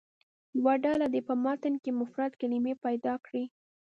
یوه 0.57 0.73
ډله 0.83 1.05
دې 1.13 1.21
په 1.27 1.33
متن 1.43 1.73
کې 1.83 1.91
مفرد 1.99 2.31
کلمې 2.41 2.73
پیدا 2.85 3.13
کړي. 3.25 3.43